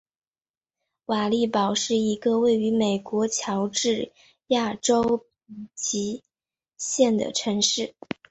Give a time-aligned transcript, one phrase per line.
[1.05, 4.13] 瓦利堡是一个位于美国乔治
[4.47, 6.23] 亚州皮奇
[6.75, 7.93] 县的城市。